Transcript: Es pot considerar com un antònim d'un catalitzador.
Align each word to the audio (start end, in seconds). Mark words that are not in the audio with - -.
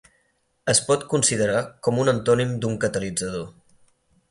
Es 0.71 0.79
pot 0.87 1.03
considerar 1.11 1.59
com 1.89 2.01
un 2.05 2.11
antònim 2.15 2.57
d'un 2.65 2.81
catalitzador. 2.87 3.47